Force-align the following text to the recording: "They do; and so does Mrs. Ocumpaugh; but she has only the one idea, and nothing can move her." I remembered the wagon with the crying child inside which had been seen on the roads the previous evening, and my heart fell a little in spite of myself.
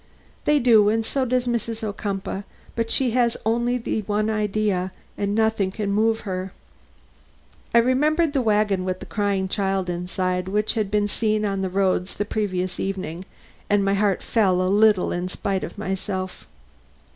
"They 0.45 0.57
do; 0.57 0.89
and 0.89 1.05
so 1.05 1.25
does 1.25 1.45
Mrs. 1.45 1.83
Ocumpaugh; 1.83 2.41
but 2.75 2.89
she 2.89 3.11
has 3.11 3.37
only 3.45 3.77
the 3.77 4.01
one 4.01 4.31
idea, 4.31 4.91
and 5.15 5.35
nothing 5.35 5.69
can 5.69 5.91
move 5.91 6.21
her." 6.21 6.53
I 7.71 7.77
remembered 7.77 8.33
the 8.33 8.41
wagon 8.41 8.83
with 8.83 8.99
the 8.99 9.05
crying 9.05 9.47
child 9.47 9.91
inside 9.91 10.47
which 10.47 10.73
had 10.73 10.89
been 10.89 11.07
seen 11.07 11.45
on 11.45 11.61
the 11.61 11.69
roads 11.69 12.15
the 12.15 12.25
previous 12.25 12.79
evening, 12.79 13.25
and 13.69 13.85
my 13.85 13.93
heart 13.93 14.23
fell 14.23 14.59
a 14.59 14.63
little 14.65 15.11
in 15.11 15.29
spite 15.29 15.63
of 15.63 15.77
myself. 15.77 16.47